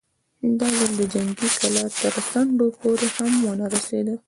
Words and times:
دا 0.59 0.67
ځل 0.79 0.91
د 0.99 1.01
جنګي 1.13 1.49
کلا 1.61 1.85
تر 2.01 2.13
څنډو 2.31 2.67
پورې 2.79 3.07
هم 3.15 3.31
ونه 3.45 3.65
رسېد. 3.73 4.07